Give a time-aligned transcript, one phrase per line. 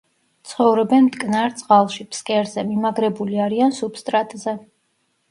[0.51, 4.55] ცხოვრობენ მტკნარ წყალში, ფსკერზე, მიმაგრებული არიან სუბსტრატზე.